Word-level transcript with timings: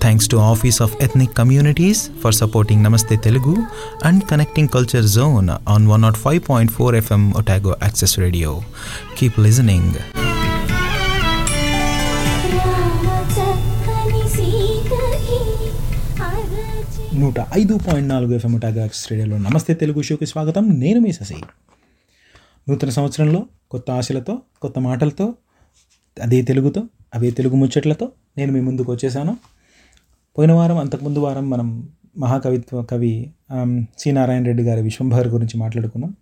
Thanks 0.00 0.28
to 0.28 0.36
office 0.36 0.82
of 0.82 0.94
ethnic 1.02 1.32
communities 1.36 2.10
for 2.22 2.34
supporting 2.34 2.82
Namaste 2.84 3.16
Telugu 3.16 3.54
and 4.04 4.24
connecting 4.24 4.68
culture 4.68 5.04
zone 5.04 5.48
on 5.68 5.86
one 5.86 6.02
naught 6.02 6.16
five 6.16 6.40
point 6.48 6.72
four 6.72 6.94
FM 6.94 7.32
Otago 7.32 7.74
access 7.82 8.18
radio 8.18 8.62
keep 9.18 9.40
listening 9.40 9.94
నూట 17.20 17.34
ఐదు 17.52 17.74
point 17.88 18.08
నాలుగు 18.08 18.34
FM 18.34 18.54
Otago 18.54 18.80
access 18.80 19.06
రేడియోలో 19.12 19.38
నమస్తే 19.38 19.74
తెలుగు 19.74 20.02
షోకి 20.02 20.26
స్వాగతం. 20.26 20.64
నేను 20.78 21.00
మీ 21.00 21.12
శశి. 21.12 21.38
నూతన 22.68 22.90
సంవత్సరంలో 22.90 23.40
కొత్త 23.70 23.90
ఆశలతో 23.90 24.38
కొత్త 24.62 24.78
మాటలతో 24.78 25.34
అదే 26.22 26.42
తెలుగుతో 26.42 26.82
అవే 27.14 27.30
తెలుగు 27.30 27.56
ముచ్చట్లతో 27.56 28.08
నేను 28.38 28.52
మీ 28.52 28.60
ముందుకు 28.60 28.92
వచ్చేసాను. 28.92 29.36
పోయిన 30.36 30.52
వారం 30.52 30.78
అంతకుముందు 30.78 31.18
వారం 31.18 31.46
మనం 31.50 31.68
మహాకవిత్వ 32.16 32.82
కవి 32.82 33.14
సి 33.98 34.12
నారాయణ 34.12 34.42
రెడ్డి 34.44 34.62
గారి 34.62 34.82
విశ్వంభర్ 34.82 35.28
గురించి 35.28 35.56
మాట్లాడుకున్నాం. 35.60 36.12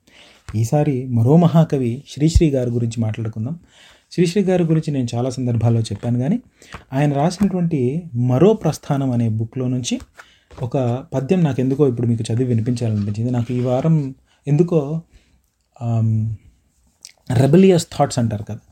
ఈసారి 0.54 0.96
మరో 1.06 1.36
మహాకవి 1.36 1.92
శ్రీశ్రీ 2.08 2.50
గారి 2.50 2.70
గురించి 2.70 2.98
మాట్లాడుకుందాం. 3.00 3.56
శ్రీశ్రీ 4.12 4.42
గారి 4.42 4.64
గురించి 4.64 4.90
నేను 4.92 5.08
చాలా 5.14 5.30
సందర్భాల్లో 5.30 5.80
చెప్పాను 5.80 6.18
కానీ 6.18 6.38
ఆయన 6.92 7.10
రాసినటువంటి 7.12 7.80
మరో 8.30 8.50
ప్రస్థానం 8.54 9.10
అనే 9.10 9.28
బుక్లో 9.28 9.66
నుంచి 9.68 9.96
ఒక 10.62 10.76
పద్యం 11.14 11.40
నాకు 11.44 11.60
ఎందుకో 11.60 11.88
ఇప్పుడు 11.88 12.06
మీకు 12.06 12.24
చదివి 12.28 12.48
వినిపించాలనిపించింది. 12.48 13.30
నాకు 13.30 13.50
ఈ 13.52 13.60
వారం 13.60 13.96
ఎందుకో 14.46 14.80
రెబలియస్ 17.32 17.86
థాట్స్ 17.98 18.18
అంటారు 18.18 18.42
కదా. 18.42 18.64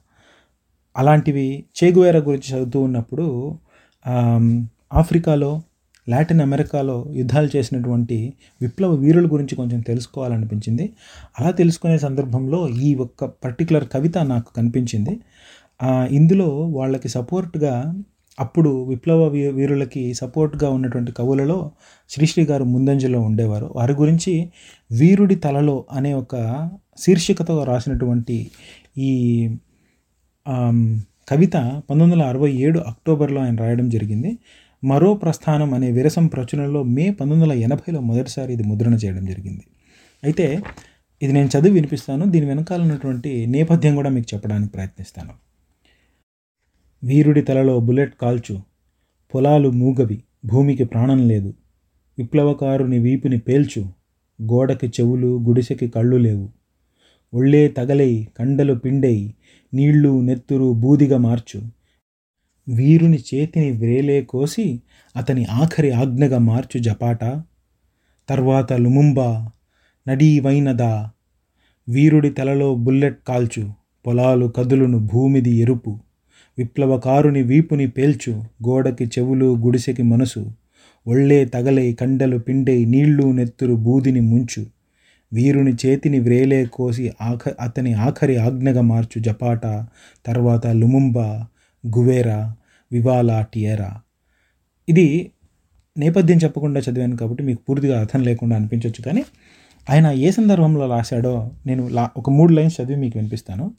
అలాంటివి 0.96 1.46
చేగువేరా 1.78 2.20
గురించి 2.20 2.48
చదువుతూ 2.52 2.80
ఉన్నప్పుడు 2.80 3.26
ఆఫ్రికాలో 4.94 5.62
లాటిన్ 6.06 6.40
అమెరికాలో 6.40 6.96
యుద్ధాలు 7.16 7.48
చేసినటువంటి 7.56 8.16
విప్లవ 8.62 8.92
వీరుల 8.94 9.26
గురించి 9.32 9.54
కొంచెం 9.56 9.80
తెలుసుకోవాలనిపించింది. 9.80 10.84
అలా 11.40 11.50
తెలుసుకునే 11.50 11.98
సందర్భంలో 11.98 12.68
ఈ 12.68 12.90
ఒక్క 12.94 13.24
పర్టికులర్ 13.44 13.86
కవిత 13.94 14.18
నాకు 14.18 14.48
కనిపించింది. 14.56 15.14
ఇందులో 16.10 16.48
వాళ్ళకి 16.48 17.08
సపోర్ట్గా 17.08 17.74
అప్పుడు 18.38 18.70
విప్లవ 18.88 19.22
వీరులకి 19.58 20.02
సపోర్ట్గా 20.14 20.68
ఉన్నటువంటి 20.70 21.12
కవులలో 21.12 21.58
శ్రీశ్రీ 22.10 22.44
గారు 22.44 22.64
ముందంజలో 22.64 23.20
ఉండేవారు. 23.20 23.72
వారి 23.76 23.92
గురించి 23.92 24.34
వీరుడి 24.92 25.34
తలలో 25.34 25.76
అనే 25.92 26.12
ఒక 26.14 26.34
శీర్షికతో 26.98 27.64
రాసినటువంటి 27.64 28.50
ఈ 28.98 29.10
కవిత 31.28 31.56
పంతొమ్మిది 31.56 32.12
వందల 32.12 32.22
అరవై 32.28 32.50
ఏడు 32.52 32.78
అక్టోబర్లో 32.78 33.40
ఆయన 33.40 33.56
రాయడం 33.56 33.86
జరిగింది. 33.88 34.30
మరో 34.84 35.10
ప్రస్థానం 35.14 35.70
అనే 35.74 35.88
విరసం 35.90 36.26
ప్రచురణలో 36.26 36.80
మే 36.96 37.04
పంతొమ్మిది 37.10 37.44
వందల 37.44 37.52
ఎనభైలో 37.66 38.00
మొదటిసారి 38.00 38.50
ఇది 38.52 38.62
ముద్రణ 38.62 38.94
చేయడం 38.94 39.24
జరిగింది. 39.24 39.64
అయితే 40.22 40.46
ఇది 41.22 41.32
నేను 41.32 41.48
చదివి 41.54 41.74
వినిపిస్తాను. 41.74 42.24
దీని 42.26 42.46
వెనకాల 42.46 42.80
ఉన్నటువంటి 42.82 43.46
నేపథ్యం 43.46 43.94
కూడా 43.94 44.10
మీకు 44.10 44.28
చెప్పడానికి 44.34 44.72
ప్రయత్నిస్తాను. 44.72 45.34
వీరుడి 47.02 47.42
తలలో 47.42 47.80
బుల్లెట్ 47.80 48.14
కాల్చు 48.14 48.56
పొలాలు 49.34 49.68
మూగవి 49.70 50.18
భూమికి 50.44 50.84
ప్రాణం 50.84 51.20
లేదు 51.28 51.50
విప్లవకారుని 52.18 52.98
వీపుని 52.98 53.38
పేల్చు 53.38 53.82
గోడకి 54.38 54.86
చెవులు 54.86 55.30
గుడిసెకి 55.46 55.88
కళ్ళు 55.88 56.16
లేవు 56.16 56.46
ఒళ్ళే 57.32 57.68
తగలై 57.68 58.12
కండలు 58.38 58.74
పిండై 58.74 59.16
నీళ్ళు 59.72 60.20
నెత్తురు 60.20 60.72
బూదిగా 60.72 61.18
మార్చు 61.18 61.58
వీరుని 62.68 63.18
చేతిని 63.34 63.70
వ్రేలే 63.70 64.22
కోసి 64.22 64.80
అతని 65.16 65.44
ఆఖరి 65.44 65.90
ఆజ్ఞగా 65.90 66.38
మార్చు 66.38 66.80
జపాట. 66.80 67.20
తర్వాత 68.28 68.72
లుముంబా 68.72 69.50
నడీవైనదా 70.08 71.10
వీరుడి 71.88 72.30
తలలో 72.30 72.74
బుల్లెట్ 72.74 73.18
కాల్చు 73.28 73.70
పొలాలు 74.06 74.46
కదులును 74.46 74.98
భూమిది 74.98 75.50
ఎరుపు 75.50 75.98
విప్లవకారుని 76.58 77.42
వీపుని 77.42 77.86
పేల్చు 77.90 78.32
గోడకి 78.66 79.04
చెవులు 79.06 79.56
గుడిసెకి 79.56 80.02
మనసు 80.02 80.52
ఒళ్ళే 81.06 81.44
తగలై 81.44 81.92
కండలు 81.92 82.38
పిండై 82.38 82.84
నీళ్ళు 82.84 83.32
నెత్తురు 83.32 83.74
బూదిని 83.74 84.20
ముంచు 84.20 84.66
వీరుని 85.32 85.72
చేతిని 85.86 86.18
వ్రేలే 86.20 86.66
కోసి 86.66 87.12
ఆఖ 87.20 87.48
అతని 87.60 87.92
ఆఖరి 87.92 88.36
ఆజ్ఞగా 88.36 88.80
మార్చు 88.80 89.22
జపాట. 89.22 89.62
తర్వాత 90.26 90.66
లుముంబా 90.66 91.46
గువేరా 91.86 92.54
వివాలా 92.92 93.46
టియరా. 93.54 94.00
ఇది 94.88 95.30
నేపథ్యం 95.98 96.38
చెప్పకుండా 96.38 96.80
చదివాను 96.80 97.16
కాబట్టి 97.16 97.42
మీకు 97.42 97.60
పూర్తిగా 97.68 98.00
అర్థం 98.00 98.22
లేకుండా 98.22 98.56
అనిపించవచ్చు 98.56 99.02
కానీ 99.04 99.24
ఆయన 99.90 100.06
ఏ 100.06 100.30
సందర్భంలో 100.30 100.86
రాశాడో 100.86 101.50
నేను 101.66 101.88
లా 101.88 102.10
ఒక 102.16 102.30
మూడు 102.30 102.52
లైన్స్ 102.52 102.80
చదివి 102.80 102.98
మీకు 102.98 103.18
వినిపిస్తాను. 103.18 103.74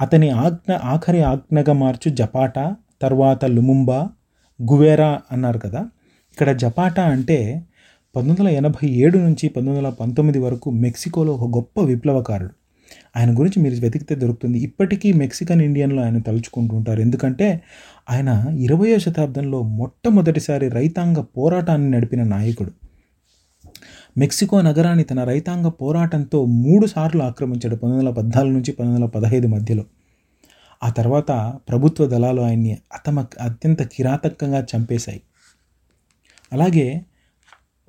అతని 0.00 0.30
ఆజ్ఞ 0.30 0.72
ఆఖరి 0.72 1.22
ఆజ్ఞగా 1.22 1.72
మార్చు 1.72 2.10
జపాటా 2.10 2.76
తర్వాత 3.02 3.44
లుముంబా 3.44 4.10
గువేరా 4.72 5.20
అన్నారు 5.32 5.58
కదా. 5.58 5.80
ఇక్కడ 6.32 6.56
జపాటా 6.56 7.04
అంటే 7.04 7.66
పంతొమ్మిది 8.16 8.42
వందల 8.42 8.56
ఎనభై 8.56 8.88
ఏడు 8.88 9.18
నుంచి 9.18 9.48
పంతొమ్మిది 9.48 9.78
వందల 9.78 9.96
పంతొమ్మిది 10.00 10.38
వరకు 10.38 10.70
మెక్సికోలో 10.70 11.32
ఒక 11.32 11.56
గొప్ప 11.56 11.80
విప్లవకారుడు. 11.80 12.65
ఆయన 13.16 13.38
గురించి 13.38 13.62
మీరు 13.62 13.80
వెతికితే 13.80 14.14
దొరుకుతుంది. 14.14 14.58
ఇప్పటికీ 14.58 15.12
మెక్సికన్ 15.12 15.62
ఇండియన్లో 15.62 16.02
ఆయన 16.02 16.18
తలుచుకుంటూ 16.18 16.76
ఉంటారు. 16.76 17.00
ఎందుకంటే 17.00 17.60
ఆయన 18.10 18.46
ఇరవయో 18.58 18.98
శతాబ్దంలో 18.98 19.62
మొట్టమొదటిసారి 19.62 20.68
రైతాంగ 20.68 21.20
పోరాటాన్ని 21.20 21.90
నడిపిన 21.90 22.22
నాయకుడు. 22.22 22.70
మెక్సికో 24.18 24.60
నగరాన్ని 24.60 25.04
తన 25.04 25.24
రైతాంగ 25.24 25.68
పోరాటంతో 25.68 26.44
మూడు 26.44 26.86
సార్లు 26.86 27.22
ఆక్రమించాడు. 27.22 27.74
పంతొమ్మిది 27.74 28.06
వందల 28.06 28.16
పద్నాలుగు 28.16 28.52
నుంచి 28.52 28.72
పంతొమ్మిది 28.72 29.04
వందల 29.04 29.18
పదహైదు 29.18 29.46
మధ్యలో. 29.46 29.84
ఆ 30.82 30.90
తర్వాత 30.90 31.58
ప్రభుత్వ 31.68 32.06
దళాలు 32.06 32.40
ఆయన్ని 32.40 32.78
అతమ 32.94 33.20
అత్యంత 33.40 33.82
కిరాతకంగా 33.82 34.66
చంపేశాయి. 34.76 35.20
అలాగే 36.52 37.00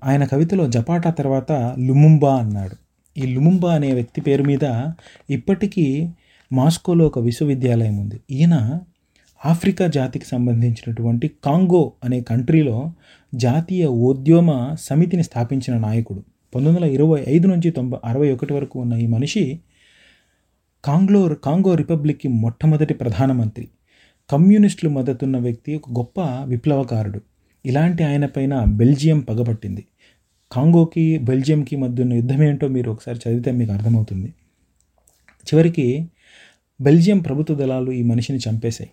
ఆయన 0.03 0.25
కవితలో 0.25 0.67
జపాటా 0.67 1.09
తర్వాత 1.09 1.51
లుముంబా 1.79 2.35
అన్నాడు. 2.35 2.86
ఈ 3.17 3.25
లుముంబా 3.25 3.73
అనే 3.73 3.93
వ్యక్తి 3.93 4.21
పేరు 4.21 4.43
మీద 4.43 4.91
ఇప్పటికీ 5.29 6.09
మాస్కోలో 6.53 7.05
ఒక 7.05 7.19
విశ్వవిద్యాలయం 7.19 7.97
ఉంది. 7.97 8.19
ఈయన 8.31 8.79
ఆఫ్రికా 9.45 9.87
జాతికి 9.87 10.25
సంబంధించినటువంటి 10.25 11.31
కాంగో 11.43 11.91
అనే 12.03 12.21
కంట్రీలో 12.21 12.91
జాతీయ 13.35 13.85
ఉద్యమ 13.85 14.75
సమితిని 14.79 15.23
స్థాపించిన 15.23 15.77
నాయకుడు. 15.77 16.19
పంతొమ్మిది 16.19 16.77
వందల 16.77 16.93
ఇరవై 16.93 17.23
ఐదు 17.27 17.47
నుంచి 17.47 17.71
తొంభై 17.71 17.97
అరవై 18.05 18.31
ఒకటి 18.31 18.53
వరకు 18.53 18.79
ఉన్న 18.79 18.93
ఈ 18.93 19.07
మనిషి 19.07 19.59
కాంగ్లో 20.85 21.35
కాంగో 21.35 21.75
రిపబ్లిక్కి 21.75 22.27
మొట్టమొదటి 22.27 22.93
ప్రధానమంత్రి. 22.93 23.67
కమ్యూనిస్టులు 24.29 24.91
మద్దతున్న 24.91 25.37
వ్యక్తి 25.37 25.75
ఒక 25.75 25.89
గొప్ప 25.89 26.21
విప్లవకారుడు. 26.21 27.21
ఇలాంటి 27.65 28.03
ఆయన 28.03 28.25
పైన 28.25 28.63
బెల్జియం 28.63 29.19
పగబట్టింది. 29.19 29.85
కాంగోకి 30.51 31.17
బెల్జియంకి 31.17 31.75
మధ్య 31.75 32.03
ఉన్న 32.03 32.13
యుద్ధం 32.13 32.43
ఏంటో 32.43 32.67
మీరు 32.67 32.91
ఒకసారి 32.91 33.19
చదివితే 33.29 33.51
మీకు 33.51 33.71
అర్థమవుతుంది. 33.71 34.33
చివరికి 35.45 36.07
బెల్జియం 36.81 37.19
ప్రభుత్వ 37.19 37.55
దళాలు 37.55 37.91
ఈ 37.91 38.03
మనిషిని 38.03 38.39
చంపేశాయి. 38.49 38.89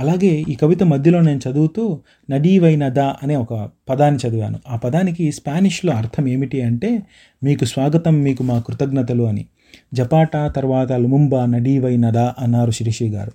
అలాగే 0.00 0.26
ఈ 0.26 0.54
కవిత 0.54 0.82
మధ్యలో 0.82 1.20
నేను 1.20 1.40
చదువుతూ 1.50 2.00
నడీవైనదా 2.30 3.16
అనే 3.22 3.36
ఒక 3.36 3.70
పదాన్ని 3.88 4.28
చదివాను. 4.28 4.58
ఆ 4.68 4.76
పదానికి 4.76 5.32
స్పానిష్లో 5.32 5.92
అర్థం 5.92 6.28
ఏమిటి 6.28 6.62
అంటే 6.62 7.02
మీకు 7.44 7.64
స్వాగతం 7.64 8.22
మీకు 8.22 8.42
మా 8.42 8.60
కృతజ్ఞతలు 8.60 9.22
అని. 9.22 9.46
జపాటా 9.94 10.48
తర్వాత 10.48 10.92
లుముంబా 10.92 11.46
నడీవైనదా 11.46 12.34
అన్నారు 12.38 12.70
శిరీషి 12.70 13.08
గారు. 13.08 13.32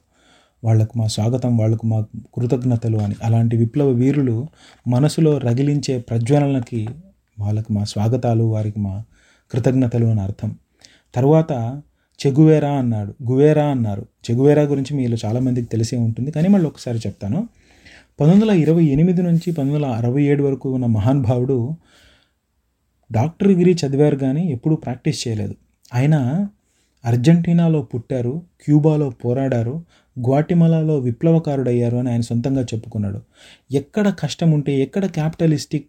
వాళ్ళకు 0.63 0.97
మా 0.97 1.07
స్వాగతం 1.07 1.57
వాళ్ళకు 1.57 1.87
మా 1.87 2.05
కృతజ్ఞతలు 2.35 2.97
అని. 2.97 3.15
అలాంటి 3.23 3.57
విప్లవ 3.57 3.89
వీరులు 3.89 4.47
మనసులో 4.87 5.37
రగిలించే 5.37 5.97
ప్రజ్వలనకి 5.99 6.87
వాళ్ళకు 7.39 7.73
మా 7.73 7.83
స్వాగతాలు 7.83 8.43
వారికి 8.43 8.79
మా 8.79 9.03
కృతజ్ఞతలు 9.51 10.05
అని 10.05 10.21
అర్థం. 10.21 10.55
తర్వాత 11.15 11.81
చెగువేరా 12.27 12.71
అన్నాడు. 12.71 13.23
గువేరా 13.23 13.65
అన్నారు. 13.65 14.05
చెగువేరా 14.31 14.61
గురించి 14.61 14.97
మీలో 14.97 15.17
చాలామందికి 15.25 15.67
తెలిసే 15.67 15.97
ఉంటుంది 15.97 16.31
కానీ 16.31 16.47
మళ్ళీ 16.47 16.67
ఒకసారి 16.67 16.97
చెప్తాను. 16.97 17.49
పంతొమ్మిది 18.19 18.45
వందల 18.45 18.61
ఇరవై 18.61 18.83
ఎనిమిది 18.85 19.21
నుంచి 19.21 19.51
పంతొమ్మిది 19.51 19.83
వందల 19.83 19.95
అరవై 19.95 20.23
ఏడు 20.23 20.43
వరకు 20.43 20.73
ఉన్న 20.73 20.85
మహానుభావుడు 20.85 21.75
డాక్టర్ 23.11 23.47
డిగ్రీ 23.47 23.73
చదివారు 23.73 24.15
కానీ 24.15 24.51
ఎప్పుడూ 24.51 24.75
ప్రాక్టీస్ 24.75 25.27
చేయలేదు. 25.27 25.55
ఆయన 25.93 26.47
అర్జెంటీనాలో 27.05 27.81
పుట్టారు 27.81 28.41
క్యూబాలో 28.65 29.09
పోరాడారు 29.09 29.83
గ్వాటిమలాలో 30.19 30.97
విప్లవకారుడయ్యారు 30.99 31.97
అని 31.97 32.11
ఆయన 32.11 32.21
సొంతంగా 32.21 32.61
చెప్పుకున్నాడు. 32.61 33.21
ఎక్కడ 33.71 34.13
కష్టం 34.19 34.51
ఉంటే 34.51 34.79
ఎక్కడ 34.79 35.05
క్యాపిటలిస్టిక్ 35.05 35.85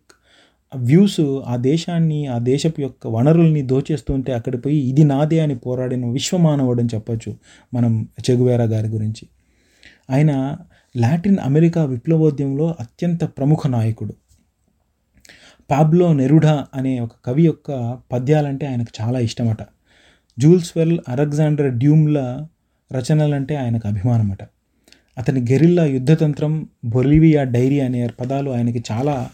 వ్యూస్ 0.77 1.21
ఆ 1.47 1.57
దేశాన్ని 1.57 2.27
ఆ 2.27 2.39
దేశపు 2.39 2.81
యొక్క 2.81 3.07
వనరుల్ని 3.07 3.63
దోచేస్తుంటే 3.63 4.33
అక్కడ 4.33 4.57
పోయి 4.57 4.77
ఇది 4.77 5.05
నాదే 5.05 5.41
అని 5.41 5.59
పోరాడిన 5.59 6.07
విశ్వమానవుడు 6.07 6.81
అని 6.81 6.89
చెప్పొచ్చు 6.95 7.37
మనం 7.75 8.09
చెగువేరా 8.31 8.65
గారి 8.65 8.89
గురించి. 8.89 9.29
ఆయన 10.11 10.57
లాటిన్ 10.97 11.39
అమెరికా 11.39 11.85
విప్లవోద్యమంలో 11.85 12.75
అత్యంత 12.81 13.25
ప్రముఖ 13.25 13.67
నాయకుడు. 13.67 14.15
పాబ్లో 15.71 16.13
నెరుడా 16.13 16.67
అనే 16.75 17.01
ఒక 17.01 17.11
కవి 17.25 17.43
యొక్క 17.43 17.99
పద్యాలంటే 18.13 18.67
ఆయనకు 18.67 19.03
చాలా 19.03 19.19
ఇష్టమట. 19.19 19.59
జూల్స్ 20.39 20.73
వెల్ 20.77 20.99
అలెగ్జాండర్ 21.09 21.73
డ్యూమ్ల 21.73 22.47
రచనలంటే 22.93 23.57
ఆయనకు 23.57 23.89
అభిమానమట. 23.89 24.39
అతని 25.19 25.41
గెరిల్లా 25.41 25.85
యుద్ధతంత్రం 25.85 26.67
బొలివియా 26.85 27.43
డైరీ 27.45 27.81
అనే 27.81 28.09
పదాలు 28.21 28.51
ఆయనకి 28.51 28.85
చాలా 28.91 29.31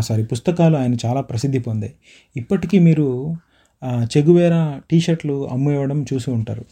సారీ 0.00 0.24
పుస్తకాలు 0.24 0.76
ఆయన 0.76 0.96
చాలా 1.06 1.20
ప్రసిద్ధి 1.20 1.58
పొందాయి. 1.58 1.94
ఇప్పటికీ 2.36 2.78
మీరు 2.78 3.36
చెగువేర 3.82 4.10
చెగువేరా 4.16 4.80
టీషర్ట్లు 4.90 5.48
అమ్మేయడం 5.48 5.98
చూసి 6.02 6.30
ఉంటారు. 6.30 6.64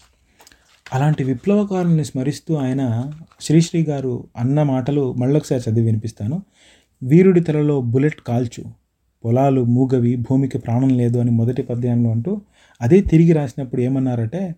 అలాంటి 0.92 1.24
విప్లవకారుల్ని 1.24 2.04
స్మరిస్తూ 2.04 2.54
ఆయన 2.54 3.12
శ్రీశ్రీ 3.40 3.82
గారు 3.82 4.24
అన్న 4.36 4.62
మాటలు 4.62 5.14
మళ్ళొకసారి 5.18 5.62
చదివి 5.70 5.86
వినిపిస్తాను. 5.86 6.42
వీరుడి 7.02 7.40
తలలో 7.40 7.80
బుల్లెట్ 7.80 8.20
కాల్చు 8.26 8.64
పొలాలు 9.24 9.64
మూగవి 9.64 10.16
భూమికి 10.16 10.58
ప్రాణం 10.58 10.88
లేదు 10.88 11.18
అని 11.18 11.30
మొదటి 11.30 11.62
పద్యంలో 11.62 12.10
అంటూ 12.10 12.40
అదే 12.80 13.00
తిరిగి 13.00 13.32
రాసినప్పుడు 13.32 13.80
ఏమన్నారంటే 13.80 14.54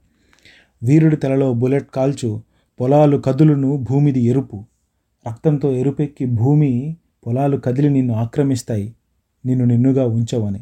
వీరుడి 0.83 1.17
తలలో 1.17 1.53
బుల్లెట్ 1.55 1.91
కాల్చు 1.95 2.41
పొలాలు 2.81 3.17
కదులును 3.17 3.77
భూమిది 3.77 4.21
ఎరుపు. 4.21 4.65
రక్తంతో 5.29 5.73
ఎరుపెక్కి 5.73 6.25
భూమి 6.25 6.97
పొలాలు 7.27 7.57
కదిలి 7.57 7.91
నిన్ను 7.91 8.15
ఆక్రమిస్తాయి. 8.15 8.95
నిన్ను 9.47 9.65
నిన్నుగా 9.65 10.07
ఉంచవని. 10.07 10.61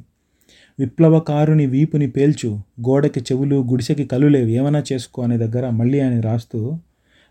విప్లవకారుని 0.78 1.66
వీపుని 1.66 2.10
పేల్చు. 2.10 2.48
గోడకి 2.80 3.20
చెవులు 3.20 3.56
గుడిసెకి 3.56 4.04
కలులేవు 4.04 4.48
ఏమైనా 4.48 4.82
చేసుకో 4.92 5.22
అనే 5.22 5.38
దగ్గర 5.38 5.70
మళ్ళీ 5.70 6.00
ఆయన 6.00 6.20
రాస్తూ 6.20 6.78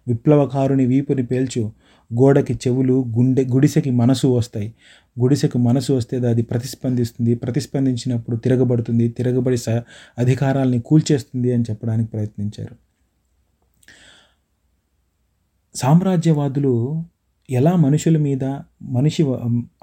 విప్లవకారుని 0.07 0.85
వీపుని 0.85 1.25
పేల్చు. 1.25 1.71
గోడకి 2.13 2.53
చెవులు 2.53 3.05
గుండె 3.17 3.45
గుడిసెకి 3.45 3.91
మనసు 3.91 4.27
వస్తాయి. 4.27 4.73
గుడిసెకు 5.19 5.57
మనసు 5.57 5.93
వస్తే 5.93 6.17
అది 6.17 6.41
ప్రతిస్పందిస్తుంది. 6.41 7.35
ప్రతిస్పందించినప్పుడు 7.35 8.35
తిరగబడుతుంది. 8.35 9.09
తిరగబడి 9.09 9.57
స 9.57 9.69
అధికారాల్ని 10.19 10.79
కూల్చేస్తుంది 10.79 11.53
అని 11.53 11.63
చెప్పడానికి 11.63 12.11
ప్రయత్నించారు. 12.11 12.92
సామ్రాజ్యవాదులు 15.75 17.03
ఎలా 17.49 17.75
మనుషుల 17.75 18.17
మీద 18.17 18.43
మనిషి 18.81 19.23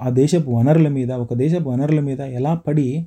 ఆ 0.01 0.09
దేశపు 0.09 0.51
వనరుల 0.51 0.87
మీద 0.87 1.11
ఒక 1.11 1.33
దేశపు 1.33 1.69
వనరుల 1.69 1.99
మీద 1.99 2.19
ఎలా 2.19 2.55
పడి 2.55 3.05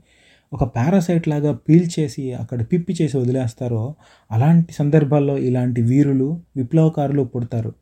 ఒక 0.52 0.64
పారాసైట్ 0.64 1.28
లాగా 1.28 1.52
పీల్చేసి 1.52 2.32
అక్కడ 2.32 2.62
పిప్పి 2.62 2.96
చేసి 3.02 3.19
వదిలేస్తారో 3.19 3.94
అలాంటి 4.32 4.72
సందర్భాల్లో 4.72 5.38
ఇలాంటి 5.38 5.82
వీరులు 5.82 6.40
విప్లవకారులు 6.56 7.22
పుడతారు. 7.22 7.72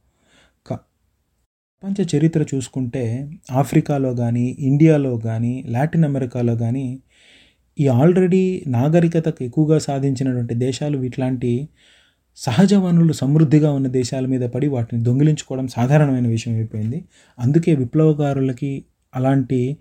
క- 0.66 0.74
ప్రపంచ 1.82 2.18
చరిత్ర 2.18 2.44
చూసుకుంటే 2.54 3.30
ఆఫ్రికాలో 3.52 4.14
కానీ 4.14 4.56
ఇండియాలో 4.58 5.16
కానీ 5.16 5.64
లాటిన్ 5.68 6.04
అమెరికాలో 6.04 6.56
కానీ 6.56 7.00
ఈ 7.80 7.86
ఆల్రెడీ 7.86 8.64
నాగరికతకు 8.66 9.44
ఎక్కువగా 9.44 9.78
సాధించినటువంటి 9.78 10.54
దేశాలు 10.54 11.02
ఇట్లాంటి 11.02 11.68
సహజ 12.36 12.74
వనరులు 12.74 13.12
సమృద్ధిగా 13.12 13.72
ఉన్న 13.72 13.88
దేశాల 13.88 14.26
మీద 14.26 14.40
పడి 14.40 14.68
వాటిని 14.68 15.02
దొంగిలించుకోవడం 15.02 15.68
సాధారణమైన 15.68 16.26
విషయం 16.28 16.54
అయిపోయింది. 16.54 17.04
అందుకే 17.38 17.74
విప్లవకారులకి 17.74 18.84
అలాంటి 19.14 19.76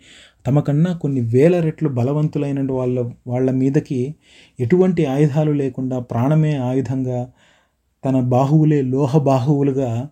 తమకన్నా 0.48 0.94
కొన్ని 0.94 1.22
వేల 1.22 1.60
రెట్లు 1.60 1.90
బలవంతులైన 1.90 2.72
వాళ్ళ 2.72 3.12
వాళ్ళ 3.28 3.52
మీదకి 3.52 4.16
ఎటువంటి 4.60 5.06
ఆయుధాలు 5.06 5.52
లేకుండా 5.52 6.00
ప్రాణమే 6.00 6.56
ఆయుధంగా 6.58 7.32
తన 8.06 8.20
బాహువులే 8.20 8.82
లోహ 8.82 9.18
బాహువులుగా 9.18 10.10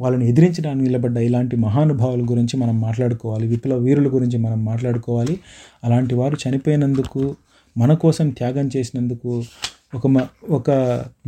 వాళ్ళని 0.00 0.28
ఎదిరించడానికి 0.28 0.86
నిలబడ్డ 0.86 1.16
ఇలాంటి 1.16 1.56
మహానుభావుల 1.56 2.22
గురించి 2.22 2.56
మనం 2.56 2.80
మాట్లాడుకోవాలి. 2.80 3.46
విప్లవ 3.46 3.78
వీరుల 3.78 4.08
గురించి 4.08 4.38
మనం 4.38 4.64
మాట్లాడుకోవాలి. 4.64 5.40
అలాంటి 5.84 6.14
వారు 6.14 6.36
చనిపోయినందుకు 6.48 7.34
మన 7.78 7.94
కోసం 7.94 8.30
త్యాగం 8.30 8.70
చేసినందుకు 8.76 9.42
ఒక 9.92 10.06
మ 10.06 10.18
ఒక 10.50 10.70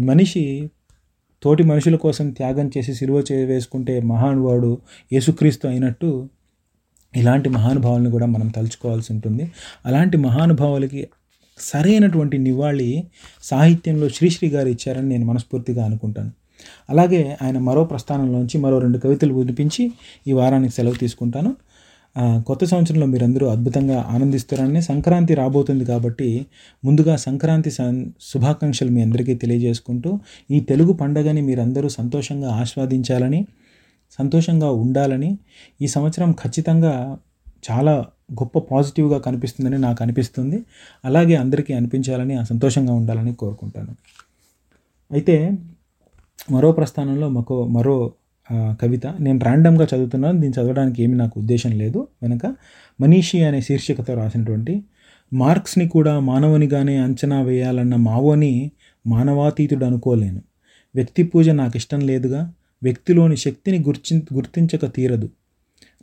మనిషి 0.01 0.71
తోటి 1.43 1.63
మనుషుల 1.63 1.97
కోసం 1.97 2.31
త్యాగం 2.31 2.71
చేసి 2.79 2.95
సిలువ 2.95 3.25
చే 3.33 3.45
వేసుకుంటే 3.45 4.01
మహానుభావుడు 4.01 4.79
యేసుక్రీస్తు 5.13 5.69
అయినట్టు 5.69 6.29
ఇలాంటి 7.17 7.49
మహానుభావులను 7.49 8.11
కూడా 8.11 8.27
మనం 8.27 8.49
తలుచుకోవాల్సి 8.49 9.13
ఉంటుంది. 9.13 9.53
అలాంటి 9.87 10.17
మహానుభావులకి 10.17 11.09
సరైనటువంటి 11.59 12.39
నివాళి 12.39 13.05
సాహిత్యంలో 13.43 14.09
శ్రీశ్రీ 14.09 14.49
గారు 14.49 14.69
ఇచ్చారని 14.69 15.09
నేను 15.09 15.27
మనస్ఫూర్తిగా 15.27 15.85
అనుకుంటాను. 15.85 16.31
అలాగే 16.91 17.37
ఆయన 17.43 17.59
మరో 17.59 17.85
ప్రస్థానంలోంచి 17.85 18.59
మరో 18.59 18.79
రెండు 18.79 18.99
కవితలు 18.99 19.35
వినిపించి 19.35 19.93
ఈ 20.27 20.33
వారానికి 20.33 20.75
సెలవు 20.75 20.95
తీసుకుంటాను. 20.95 21.57
కొత్త 22.17 22.65
సంవత్సరంలో 22.65 23.07
మీరందరూ 23.07 23.47
అద్భుతంగా 23.47 24.07
ఆనందిస్తారని 24.11 24.83
సంక్రాంతి 24.83 25.35
రాబోతుంది 25.35 25.85
కాబట్టి 25.85 26.47
ముందుగా 26.85 27.17
సంక్రాంతి 27.17 27.71
సం- 27.71 28.11
శుభాకాంక్షలు 28.21 28.91
మీ 28.91 29.03
అందరికీ 29.03 29.35
తెలియజేసుకుంటూ 29.35 30.19
ఈ 30.51 30.61
తెలుగు 30.61 30.93
పండగని 30.93 31.43
మీరందరూ 31.43 31.89
సంతోషంగా 31.89 32.51
ఆస్వాదించాలని 32.51 33.47
సంతోషంగా 34.19 34.71
ఉండాలని 34.71 35.39
ఈ 35.83 35.87
సంవత్సరం 35.87 36.33
ఖచ్చితంగా 36.33 37.19
చాలా 37.71 38.07
గొప్ప 38.33 38.59
పాజిటివ్గా 38.59 39.19
కనిపిస్తుందని 39.19 39.79
నాకు 39.79 40.03
అనిపిస్తుంది. 40.03 40.65
అలాగే 41.05 41.35
అందరికీ 41.35 41.73
అనిపించాలని 41.73 42.35
ఆ 42.35 42.43
సంతోషంగా 42.43 42.93
ఉండాలని 42.93 43.35
కోరుకుంటాను. 43.35 43.93
అయితే 45.11 45.53
మరో 46.51 46.73
ప్రస్థానంలో 46.73 47.29
మాకు 47.29 47.67
మరో 47.67 48.13
కవిత 48.51 49.07
నేను 49.21 49.39
ర్యాండమ్గా 49.39 49.85
చదువుతున్నాను 49.95 50.41
దీన్ని 50.41 50.63
చదవడానికి 50.63 51.03
ఏమి 51.03 51.17
నాకు 51.17 51.41
ఉద్దేశం 51.41 51.73
లేదు. 51.73 52.09
వెనక 52.23 52.47
మనీషి 53.01 53.43
అనే 53.43 53.61
శీర్షికతో 53.61 54.15
రాసినటువంటి 54.15 54.83
మార్క్స్ని 55.33 55.89
కూడా 55.89 56.21
మానవునిగానే 56.21 56.97
అంచనా 56.97 57.43
వేయాలన్న 57.43 57.97
మావోని 57.97 58.71
మానవాతీతుడు 59.07 59.85
అనుకోలేను. 59.85 60.43
వ్యక్తి 60.95 61.23
పూజ 61.23 61.49
నాకు 61.49 61.77
ఇష్టం 61.77 62.01
లేదుగా 62.01 62.53
వ్యక్తిలోని 62.83 63.37
శక్తిని 63.37 63.79
గుర్చి 63.79 64.23
గుర్తించక 64.35 64.85
తీరదు. 64.87 65.29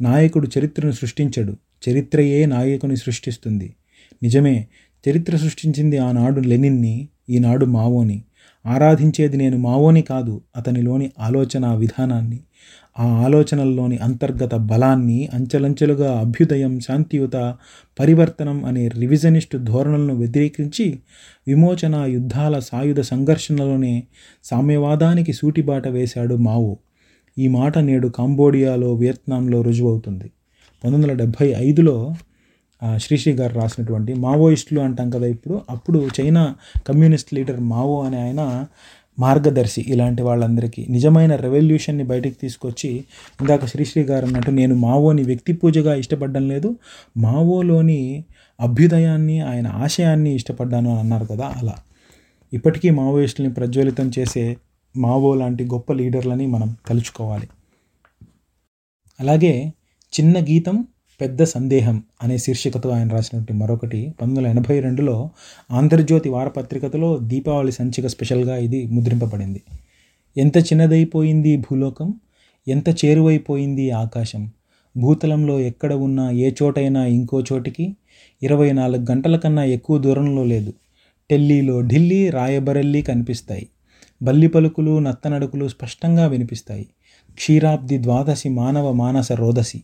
నాయకుడు 0.02 0.48
చరిత్రను 0.58 0.92
సృష్టించడు 0.92 1.54
చరిత్రయే 1.86 2.46
నాయకుని 2.46 2.98
సృష్టిస్తుంది. 2.98 3.68
నిజమే 4.24 4.68
చరిత్ర 5.10 5.38
సృష్టించింది 5.38 5.98
ఆనాడు 5.98 6.40
లెనిన్ని 6.40 7.08
ఈనాడు 7.30 7.66
మావోని. 7.66 8.24
ఆరాధించేది 8.66 9.38
నేను 9.38 9.58
మావోని 9.58 10.02
కాదు 10.02 10.42
అతనిలోని 10.56 11.12
ఆలోచన 11.20 11.74
విధానాన్ని 11.74 12.40
ఆ 13.00 13.04
ఆలోచనల్లోని 13.04 13.98
అంతర్గత 13.98 14.56
బలాన్ని 14.56 15.30
అంచెలంచెలుగా 15.34 16.20
అభ్యుదయం 16.20 16.80
శాంతియుత 16.80 17.56
పరివర్తనం 18.00 18.66
అనే 18.66 18.88
రివిజనిస్టు 18.88 19.58
ధోరణులను 19.58 20.16
వ్యతిరేకించి 20.16 21.00
విమోచన 21.48 21.96
యుద్ధాల 21.96 22.60
సాయుధ 22.60 23.00
సంఘర్షణలోనే 23.00 24.04
సామ్యవాదానికి 24.44 25.34
సూటిబాట 25.34 25.88
వేశాడు 25.88 26.36
మావో. 26.36 26.78
ఈ 27.38 27.48
మాట 27.48 27.78
నేడు 27.78 28.08
కాంబోడియాలో 28.08 28.94
వియత్నాంలో 28.94 29.62
రుజువవుతుంది. 29.62 30.32
పంతొమ్మిది 30.84 31.14
వందల 31.14 31.24
డెబ్భై 31.24 31.54
ఐదులో 31.58 32.14
శ్రీశ్రీ 32.98 33.34
గారు 33.34 33.54
రాసినటువంటి 33.54 34.14
మావోయిస్టులు 34.14 34.80
అంటాం 34.82 35.10
కదా 35.10 35.28
ఇప్పుడు 35.28 35.62
అప్పుడు 35.70 36.10
చైనా 36.22 36.56
కమ్యూనిస్ట్ 36.88 37.34
లీడర్ 37.34 37.60
మావో 37.60 38.02
అనే 38.02 38.22
ఆయన 38.22 38.68
మార్గదర్శి 39.20 39.82
ఇలాంటి 39.82 40.22
వాళ్ళందరికీ 40.22 40.86
నిజమైన 40.90 41.36
రెవల్యూషన్ని 41.36 42.04
బయటికి 42.04 42.36
తీసుకొచ్చి 42.36 43.06
ఇందాక 43.42 43.66
శ్రీశ్రీ 43.66 44.04
గారు 44.04 44.26
అన్నట్టు 44.26 44.52
నేను 44.52 44.76
మావోని 44.76 45.24
వ్యక్తి 45.24 45.54
పూజగా 45.54 45.96
ఇష్టపడడం 45.96 46.50
లేదు 46.50 46.76
మావోలోని 47.18 48.24
అభ్యుదయాన్ని 48.60 49.42
ఆయన 49.42 49.68
ఆశయాన్ని 49.68 50.36
ఇష్టపడ్డాను 50.36 50.90
అని 50.90 51.00
అన్నారు 51.00 51.26
కదా 51.26 51.54
అలా. 51.58 51.76
ఇప్పటికీ 52.54 52.90
మావోయిస్టుల్ని 52.90 53.54
ప్రజ్వలితం 53.54 54.12
చేసే 54.20 54.58
మావో 54.98 55.36
లాంటి 55.36 55.64
గొప్ప 55.64 55.94
లీడర్లని 55.94 56.48
మనం 56.48 56.78
తలుచుకోవాలి. 56.90 57.50
అలాగే 59.20 59.74
చిన్న 60.14 60.40
గీతం 60.40 60.88
పెద్ద 61.22 61.44
సందేహం 61.44 62.04
అనే 62.24 62.38
శీర్షికతో 62.38 62.90
ఆయన 62.90 63.08
రాసినటువంటి 63.08 63.54
మరొకటి. 63.54 64.06
పంతొమ్మిది 64.06 64.48
వందల 64.48 64.58
ఎనభై 64.58 64.80
రెండులో 64.80 65.30
ఆంధ్రజ్యోతి 65.72 66.30
వారపత్రికతో 66.30 67.20
దీపావళి 67.24 67.72
సంచిక 67.72 68.08
స్పెషల్గా 68.08 68.58
ఇది 68.58 68.86
ముద్రింపబడింది. 68.86 69.62
ఎంత 70.38 70.58
చిన్నదైపోయింది 70.58 71.58
భూలోకం? 71.58 72.14
ఎంత 72.68 73.06
చేరువైపోయింది 73.06 73.92
ఆకాశం? 73.92 74.52
భూతలంలో 74.98 75.60
ఎక్కడ 75.60 75.94
ఉన్నా 75.94 76.32
ఏ 76.32 76.52
చోటైనా 76.64 77.06
ఇంకో 77.06 77.42
చోటికి? 77.42 77.96
ఇరవై 78.44 78.72
నాలుగు 78.72 79.06
గంటల 79.12 79.36
కన్నా 79.38 79.64
ఎక్కువ 79.64 79.98
దూరంలో 79.98 80.44
లేదు. 80.44 80.74
ఢిల్లీలో 81.32 81.82
ఢిల్లీ 81.82 82.30
రాయబరెల్లి 82.30 83.02
కనిపిస్తాయి. 83.02 83.68
బల్లి 84.22 84.48
పలుకులు 84.48 85.00
నత్తనడుకులు 85.00 85.68
స్పష్టంగా 85.68 86.28
వినిపిస్తాయి. 86.28 86.88
క్షీరాబ్ది 87.34 88.04
ద్వాదశి 88.04 88.50
మానవ 88.50 88.92
మానస 88.92 89.32
రోదసి. 89.32 89.82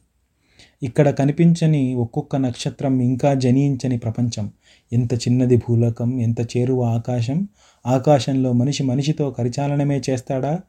ఇక్కడ 0.84 1.10
కనిపించని 1.10 1.96
ఒక్కొక్క 1.96 2.36
నక్షత్రం 2.36 3.00
ఇంకా 3.00 3.34
జనించని 3.34 3.98
ప్రపంచం. 3.98 4.51
ఎంత 4.94 5.13
చిన్నది 5.13 5.58
భూలోకం 5.58 6.20
ఎంత 6.20 6.58
చేరువ 6.58 6.84
ఆకాశం? 6.84 7.48
ఆకాశంలో 7.86 8.53
మనిషి 8.53 8.84
మనిషితో 8.84 9.32
కరిచాలనమే 9.32 10.01
చేస్తాడా? 10.10 10.60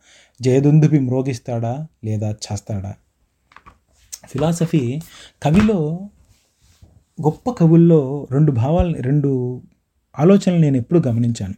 జయదుందుబి 0.43 1.01
మ్రోగిస్తాడా 1.01 1.87
లేదా 2.05 2.31
చేస్తాడా? 2.31 2.95
ఫిలాసఫీ 4.29 5.01
కవిలో 5.43 6.01
గొప్ప 7.23 7.51
కవుల్లో 7.51 8.29
రెండు 8.31 8.53
భావాలు 8.53 8.97
రెండు 8.97 9.63
ఆలోచనలు 10.19 10.59
నేను 10.59 10.77
ఎప్పుడు 10.77 11.03
గమనించాను. 11.07 11.55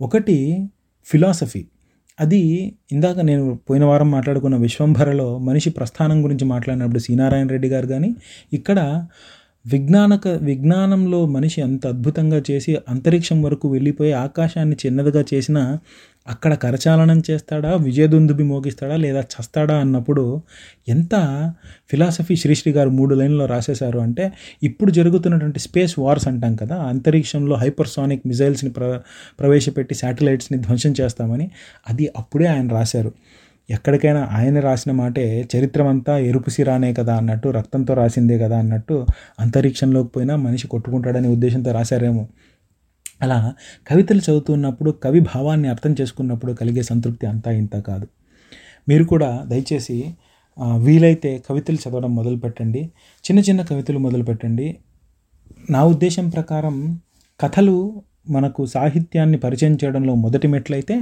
ఒకటి 0.00 0.68
ఫిలాసఫీ. 1.04 1.66
అది 2.20 2.40
ఇందాక 2.92 3.18
నేను 3.20 3.44
పోయిన 3.68 3.84
వారం 3.84 4.08
మాట్లాడుకున్న 4.10 4.56
విశ్వంభరలో 4.56 5.28
మనిషి 5.38 5.70
ప్రస్థానం 5.70 6.18
గురించి 6.24 6.44
మాట్లాడినప్పుడు 6.44 6.98
సీనారాయణ 6.98 7.48
రెడ్డి 7.48 7.68
గారు 7.68 7.86
కానీ 7.86 8.10
ఇక్కడ 8.52 8.78
విజ్ఞానక 9.66 10.28
విజ్ఞానంలో 10.28 11.26
మనిషి 11.26 11.62
అంత 11.62 11.86
అద్భుతంగా 11.86 12.42
చేసి 12.50 12.78
అంతరిక్షం 12.88 13.42
వరకు 13.42 13.68
వెళ్ళిపోయి 13.68 14.12
ఆకాశాన్ని 14.12 14.76
చిన్నదిగా 14.86 15.24
చేసినా 15.34 15.78
అక్కడ 16.28 16.54
కరచాలనం 16.54 17.22
చేస్తాడా? 17.30 17.74
విజయదుందుబి 17.74 18.42
మోగిస్తాడా? 18.42 18.96
లేదా 18.96 19.20
చస్తాడా? 19.20 19.76
అన్నప్పుడు 19.78 20.42
ఎంత 20.88 21.14
ఫిలాసఫీ 21.90 22.36
శ్రీశ్రీ 22.36 22.72
గారు 22.72 22.90
మూడు 22.90 23.14
లైన్లో 23.14 23.46
రాసేశారు 23.46 23.98
అంటే 23.98 24.32
ఇప్పుడు 24.62 24.90
జరుగుతున్నటువంటి 24.90 25.58
స్పేస్ 25.58 25.98
వార్స్ 25.98 26.28
అంటాం 26.28 26.56
కదా 26.56 26.76
అంతరిక్షంలో 26.76 27.56
హైపర్సానిక్ 27.56 28.22
మిజైల్స్ని 28.26 28.70
ప్ర 28.70 29.00
ప్రవేశపెట్టి 29.40 29.94
శాటిలైట్స్ని 29.94 30.58
ధ్వంసం 30.58 30.94
చేస్తామని 31.00 31.50
అది 31.88 32.10
అప్పుడే 32.16 32.46
ఆయన 32.46 32.68
రాశారు. 32.68 33.12
ఎక్కడికైనా 33.70 34.28
ఆయన 34.32 34.60
రాసిన 34.60 34.92
మాటే 34.92 35.48
చరిత్రమంతా 35.56 36.18
ఎరుపు 36.18 36.50
సిరానే 36.50 36.94
కదా 36.94 37.16
అన్నట్టు 37.16 37.48
రక్తంతో 37.48 37.94
రాసిందే 37.94 38.38
కదా 38.38 38.58
అన్నట్టు 38.58 39.06
అంతరిక్షంలోకి 39.40 40.08
పోయినా 40.08 40.36
మనిషి 40.36 40.68
కొట్టుకుంటాడనే 40.68 41.28
ఉద్దేశంతో 41.28 41.72
రాశారేమో. 41.72 42.28
అలా 43.22 43.54
కవితలు 43.88 44.18
చదువుతున్నప్పుడు 44.18 44.90
కవి 44.90 45.20
భావాన్ని 45.20 45.68
అర్థం 45.68 45.92
చేసుకున్నప్పుడు 46.00 46.52
కలిగే 46.52 46.82
సంతృప్తి 46.82 47.26
అంతా 47.26 47.50
ఇంత 47.50 47.76
కాదు. 47.78 48.06
మీరు 48.88 49.04
కూడా 49.04 49.30
దయచేసి 49.46 50.14
వీలైతే 50.76 51.42
కవితలు 51.50 51.76
చదవడం 51.76 52.14
మొదలు 52.14 52.36
పెట్టండి. 52.36 52.82
చిన్న 53.24 53.40
చిన్న 53.40 53.62
కవితలు 53.62 53.98
మొదలు 53.98 54.24
పెట్టండి. 54.24 54.76
నా 55.70 55.84
ఉద్దేశం 55.84 56.28
ప్రకారం 56.28 57.00
కథలు 57.40 58.02
మనకు 58.30 58.66
సాహిత్యాన్ని 58.66 59.38
పరిచయం 59.38 59.74
చేయడంలో 59.84 60.14
మొదటి 60.14 60.48
మెట్లయితే 60.48 60.96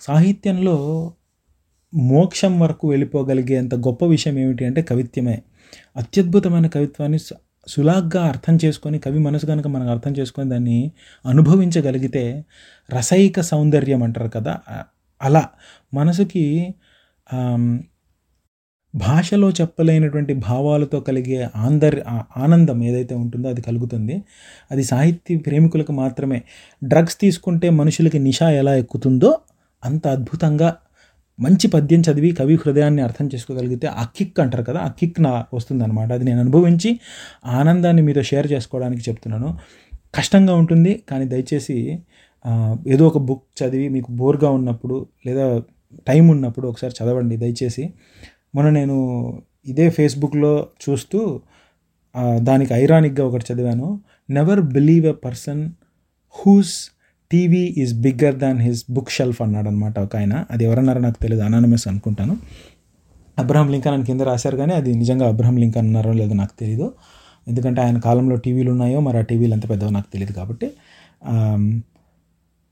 సాహిత్యంలో 0.00 0.76
మోక్షం 1.94 2.60
వరకు 2.60 2.88
వెళ్ళిపోగలిగేంత 2.90 3.74
గొప్ప 3.74 4.04
విషయం 4.04 4.38
ఏమిటి 4.38 4.64
అంటే 4.64 4.82
కవిత్వమే. 4.82 5.42
అత్యద్భుతమైన 5.96 6.66
కవిత్వాన్ని 6.66 7.18
సు- 7.18 7.36
సులాగ్గా 7.68 8.24
అర్థం 8.24 8.58
చేసుకొని 8.64 8.98
కవి 8.98 9.18
మనసు 9.18 9.46
కనుక 9.46 9.66
మనం 9.66 9.90
అర్థం 9.90 10.12
చేసుకొని 10.12 10.50
దాన్ని 10.50 10.92
అనుభవించగలిగితే 11.26 12.44
రసైక 12.90 13.40
సౌందర్యం 13.40 14.02
అంటారు 14.02 14.28
కదా 14.28 14.58
అలా 15.22 15.48
మనసుకి 15.94 16.74
భాషలో 18.94 19.50
చెప్పలేనటువంటి 19.50 20.34
భావాలతో 20.34 21.00
కలిగే 21.00 21.48
ఆందర్ 21.56 22.00
ఆనందం 22.36 22.84
ఏదైతే 22.84 23.14
ఉంటుందో 23.14 23.48
అది 23.48 23.60
కలుగుతుంది. 23.62 24.22
అది 24.70 24.84
సాహిత్య 24.84 25.36
ప్రేమికులకు 25.36 25.92
మాత్రమే. 25.92 26.42
డ్రగ్స్ 26.84 27.20
తీసుకుంటే 27.20 27.70
మనుషులకి 27.70 28.18
నిషా 28.18 28.50
ఎలా 28.50 28.74
ఎక్కుతుందో 28.74 29.38
అంత 29.84 30.08
అద్భుతంగా 30.08 30.76
మంచి 31.38 31.66
పద్యం 31.74 32.00
చదివి 32.06 32.30
కవి 32.32 32.54
హృదయాన్ని 32.54 33.02
అర్థం 33.02 33.26
చేసుకోగలిగితే 33.34 33.86
ఆ 34.00 34.04
కిక్ 34.16 34.38
అంటారు 34.40 34.64
కదా 34.64 34.80
ఆ 34.86 34.90
కిక్ 34.98 35.18
నా 35.22 35.32
వస్తుందన్నమాట. 35.54 36.10
అది 36.12 36.24
నేను 36.24 36.40
అనుభవించి 36.40 36.90
ఆనందాన్ని 37.58 38.02
మీతో 38.02 38.22
షేర్ 38.22 38.48
చేసుకోవడానికి 38.52 39.02
చెప్తున్నాను. 39.08 39.50
కష్టంగా 40.14 40.54
ఉంటుంది 40.54 40.92
కానీ 41.10 41.24
దయచేసి 41.24 41.76
ఏదో 42.86 43.04
ఒక 43.06 43.18
బుక్ 43.18 43.44
చదివి 43.60 43.86
మీకు 43.88 44.10
బోర్గా 44.12 44.50
ఉన్నప్పుడు 44.50 44.96
లేదా 45.26 45.44
టైం 46.08 46.24
ఉన్నప్పుడు 46.28 46.66
ఒకసారి 46.68 46.94
చదవండి. 46.98 47.36
దయచేసి 47.36 47.84
మొన్న 48.54 48.68
నేను 48.70 48.96
ఇదే 49.66 49.86
ఫేస్బుక్లో 49.90 50.52
చూస్తూ 50.84 51.18
దానికి 52.48 52.72
ఐరానిక్గా 52.74 53.24
ఒకటి 53.26 53.44
చదివాను. 53.50 53.88
Never 54.30 54.60
believe 54.74 55.06
a 55.06 55.16
person 55.26 55.62
whose 56.34 56.74
TV 57.30 57.62
is 57.82 57.94
bigger 58.00 58.36
than 58.36 58.60
his 58.60 58.82
book 58.90 59.10
shelf 59.10 59.42
అన్నాడు 59.42 59.68
అనమాట 59.68 59.98
ఒక 59.98 60.16
ఆయన. 60.16 60.34
అది 60.50 60.62
ఎవరన్నారో 60.64 61.00
నాకు 61.00 61.18
తెలియదు 61.22 61.42
అనానమస్ 61.44 61.88
అనుకుంటాను. 61.88 62.34
అబ్రహం 63.38 63.68
లింకన్ 63.68 63.94
అని 63.94 64.04
కింద 64.04 64.20
రాశారు 64.20 64.56
కానీ 64.56 64.72
అది 64.72 64.90
నిజంగా 64.94 65.26
అబ్రహం 65.28 65.56
లింకన్ 65.56 65.86
అన్నారో 65.86 66.12
లేదో 66.12 66.34
నాకు 66.34 66.54
తెలియదు 66.58 66.86
ఎందుకంటే 67.48 67.80
ఆయన 67.80 67.98
కాలంలో 67.98 68.36
టీవీలు 68.36 68.70
ఉన్నాయో 68.70 69.00
మరి 69.00 69.18
ఆ 69.18 69.20
టీవీలు 69.20 69.54
ఎంత 69.54 69.66
పెద్దవో 69.70 69.90
నాకు 69.90 70.08
తెలియదు 70.12 70.32
కాబట్టి 70.32 70.68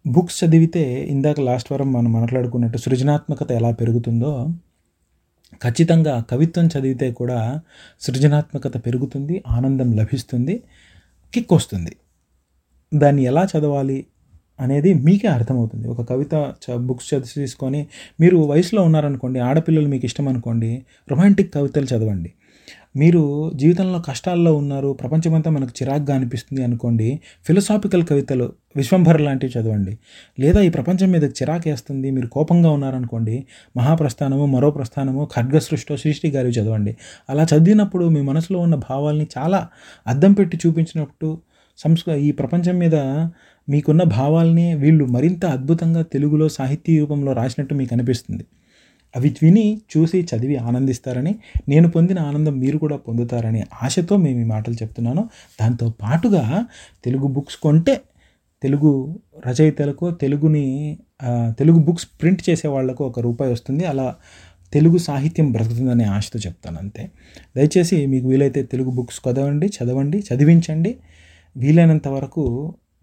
బుక్స్ 0.04 0.44
చదివితే 0.44 0.82
ఇందాక 1.04 1.40
లాస్ట్ 1.40 1.72
వారం 1.72 1.88
మనం 1.92 2.12
మాట్లాడుకున్నట్టు 2.12 2.78
సృజనాత్మకత 2.78 3.52
ఎలా 3.52 3.70
పెరుగుతుందో 3.70 4.32
ఖచ్చితంగా 5.62 6.24
కవిత్వం 6.30 6.66
చదివితే 6.66 7.12
కూడా 7.12 7.38
సృజనాత్మకత 8.00 8.76
పెరుగుతుంది 8.86 9.44
ఆనందం 9.46 9.88
లభిస్తుంది 9.96 10.54
కిక్ 11.34 11.52
వస్తుంది. 11.52 11.92
దాన్ని 12.92 13.22
ఎలా 13.22 13.42
చదవాలి? 13.52 13.98
అనేది 14.60 14.94
మీకే 14.94 15.28
అర్థమవుతుంది. 15.28 15.88
ఒక 15.88 16.02
కవిత 16.02 16.54
చ 16.64 16.74
బుక్స్ 16.76 17.14
చదివి 17.14 17.34
తీసుకొని 17.34 17.86
మీరు 18.20 18.36
వయసులో 18.36 18.82
ఉన్నారనుకోండి 18.82 19.38
ఆడపిల్లలు 19.38 19.88
మీకు 19.88 20.04
ఇష్టం 20.04 20.28
అనుకోండి 20.28 20.84
రొమాంటిక్ 21.10 21.54
కవితలు 21.54 21.84
చదవండి. 21.84 22.32
మీరు 22.96 23.52
జీవితంలో 23.54 23.98
కష్టాల్లో 24.00 24.56
ఉన్నారు 24.56 24.92
ప్రపంచమంతా 24.92 25.50
మనకు 25.50 25.70
చిరాగ్గా 25.82 26.14
అనిపిస్తుంది 26.14 26.64
అనుకోండి 26.64 27.20
ఫిలసాఫికల్ 27.46 28.04
కవితలు 28.04 28.52
విశ్వంభర 28.76 29.16
లాంటివి 29.16 29.60
చదవండి. 29.60 29.98
లేదా 30.40 30.60
ఈ 30.60 30.68
ప్రపంచం 30.68 31.10
మీద 31.10 31.24
చిరాకేస్తుంది 31.24 32.10
మీరు 32.10 32.26
కోపంగా 32.26 32.70
ఉన్నారనుకోండి 32.70 33.46
మహాప్రస్థానము 33.76 34.46
మరో 34.46 34.70
ప్రస్థానము 34.70 35.28
ఖడ్గ 35.36 35.58
సృష్టో 35.58 35.96
సృష్టి 35.96 36.30
గారి 36.30 36.48
చదవండి. 36.48 36.96
అలా 37.30 37.46
చదివినప్పుడు 37.54 38.08
మీ 38.08 38.22
మనసులో 38.22 38.58
ఉన్న 38.58 38.74
భావాల్ని 38.74 39.26
చాలా 39.38 39.68
అద్దం 40.06 40.32
పెట్టి 40.32 40.58
చూపించినప్పుడు 40.66 41.38
సంస్కృ 41.78 42.12
ఈ 42.12 42.30
ప్రపంచం 42.32 42.78
మీద 42.78 42.94
మీకున్న 43.68 44.02
భావాల్ని 44.02 44.74
వీళ్ళు 44.74 45.04
మరింత 45.04 45.44
అద్భుతంగా 45.46 46.02
తెలుగులో 46.02 46.48
సాహితీ 46.48 46.98
రూపంలో 46.98 47.32
రాసినట్టు 47.32 47.74
మీకు 47.74 47.92
అనిపిస్తుంది. 47.94 48.44
అవి 49.14 49.28
విని 49.42 49.80
చూసి 49.92 50.18
చదివి 50.30 50.56
ఆనందిస్తారని 50.56 51.32
నేను 51.68 51.88
పొందిన 51.90 52.18
ఆనందం 52.18 52.54
మీరు 52.58 52.78
కూడా 52.78 52.96
పొందుతారని 52.96 53.62
ఆశతో 53.82 54.16
మేము 54.16 54.40
ఈ 54.40 54.44
మాటలు 54.44 54.74
చెప్తున్నాను. 54.74 55.22
దాంతో 55.60 55.86
పాటుగా 56.02 56.44
తెలుగు 57.04 57.26
బుక్స్ 57.26 57.56
కొంటే 57.56 58.00
తెలుగు 58.62 59.20
రచయితలకు 59.46 60.06
తెలుగుని 60.10 60.64
తెలుగు 61.58 61.78
బుక్స్ 61.78 62.06
ప్రింట్ 62.20 62.50
చేసే 62.50 62.68
వాళ్ళకు 62.68 63.02
ఒక 63.04 63.20
రూపాయి 63.20 63.52
వస్తుంది. 63.52 63.84
అలా 63.84 64.14
తెలుగు 64.72 64.98
సాహిత్యం 64.98 65.52
బ్రతుకుతుందనే 65.52 66.04
ఆశతో 66.04 66.38
చెప్తాను 66.46 66.78
అంతే. 66.78 67.02
దయచేసి 67.56 68.06
మీకు 68.06 68.26
వీలైతే 68.28 68.62
తెలుగు 68.62 68.90
బుక్స్ 68.90 69.20
చదవండి 69.28 69.66
చదవండి 69.76 70.18
చదివించండి. 70.28 70.92
వీలైనంత 71.56 72.08
వరకు 72.08 72.44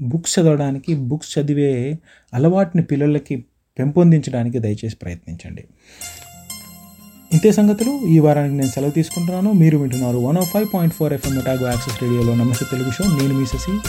బుక్స్ 0.01 0.39
చదవడానికి 0.39 0.95
బుక్స్ 0.95 1.39
చదివే 1.39 1.99
అలవాటుని 2.33 2.83
పిల్లలకి 2.83 3.45
పెంపొందించడానికి 3.79 4.59
దయచేసి 4.59 4.95
ప్రయత్నించండి. 4.95 5.63
ఇంతే 7.33 7.51
సంగతులు 7.51 8.07
ఈ 8.07 8.19
వారానికి 8.19 8.55
నేను 8.55 8.69
సెలవు 8.69 8.91
తీసుకుంటున్నాను. 8.91 9.51
మీరు 9.51 9.77
వింటున్నారు 9.77 10.17
one 10.17 10.37
of 10.37 10.51
five 10.51 10.67
point 10.73 10.95
four 10.95 11.13
FM 11.13 11.35
మెటాగో 11.35 11.67
access 11.67 12.03
రేడియోలో 12.03 12.35
నమస్తే 12.35 12.65
తెలుగు 12.71 12.91
షో. 12.91 13.03
నేను 13.03 13.39
మీ 13.39 13.45
శశి. 13.45 13.79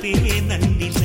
వలపే 0.00 0.97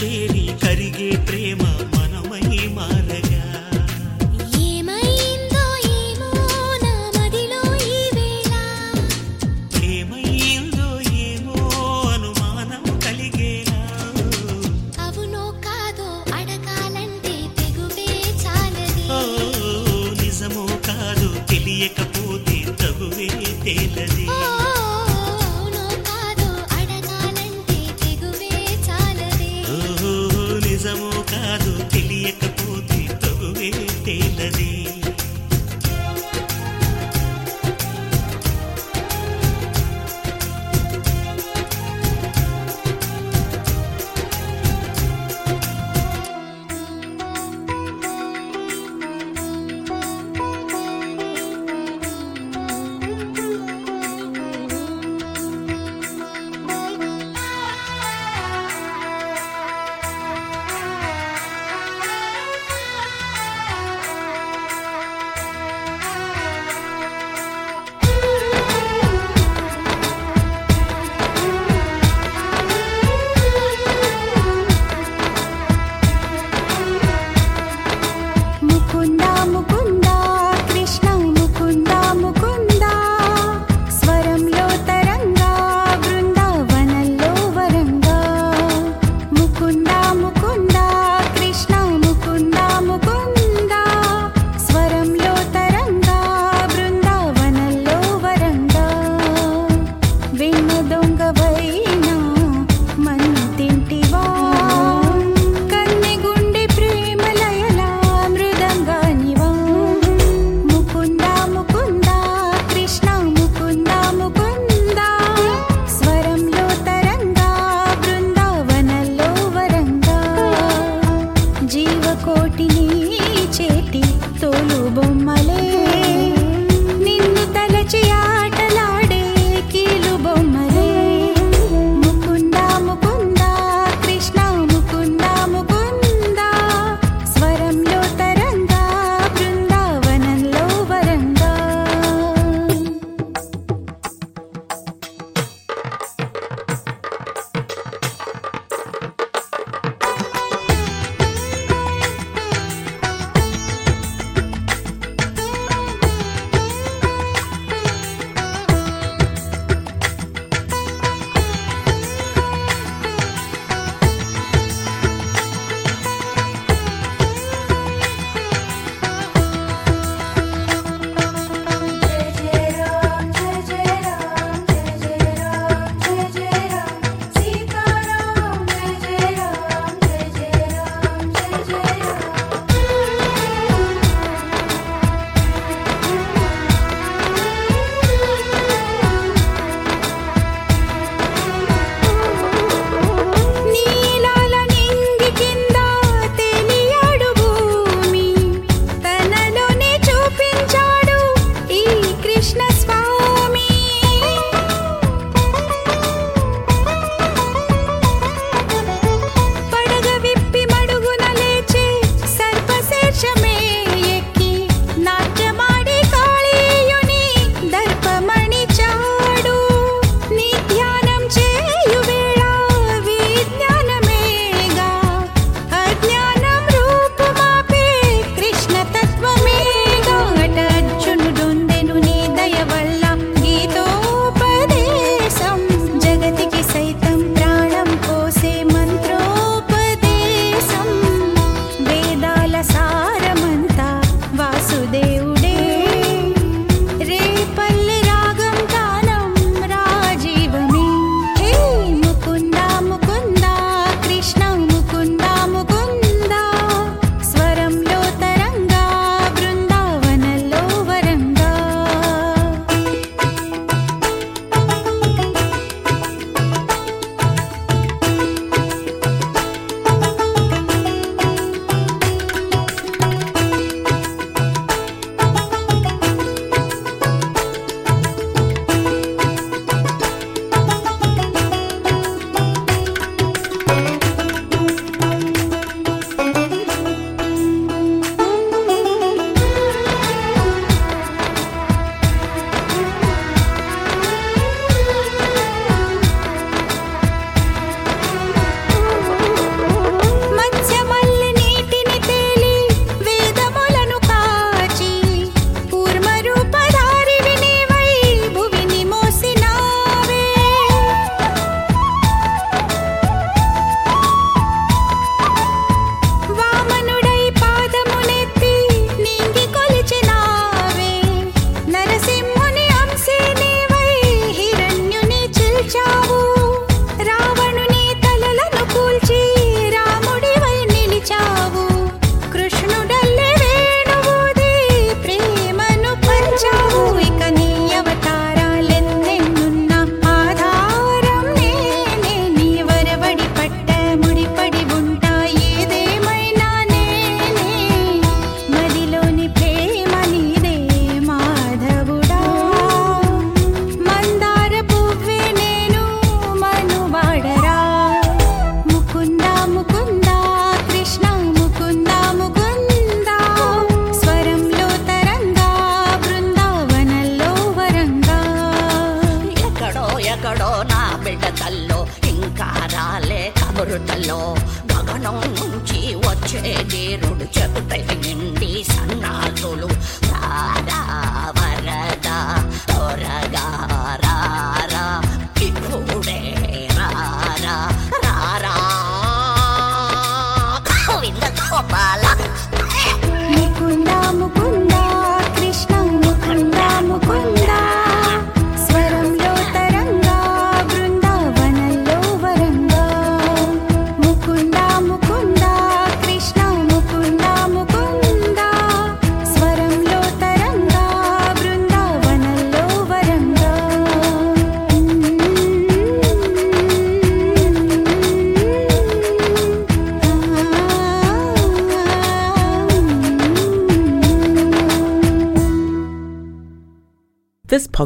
cheri 0.00 0.39